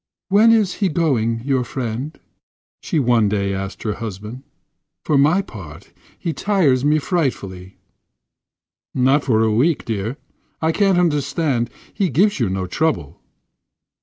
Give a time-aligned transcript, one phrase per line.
[0.29, 2.19] "When is he going—your friend?"
[2.81, 4.41] she one day asked her husband.
[5.05, 7.77] "For my part, he tires me frightfully."
[8.95, 10.17] "Not for a week yet, dear.
[10.59, 13.21] I can't understand; he gives you no trouble."